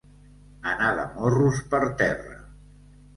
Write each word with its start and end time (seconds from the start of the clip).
Anar 0.69 0.87
de 0.99 1.03
morros 1.17 1.59
per 1.73 1.81
terra. 1.99 2.39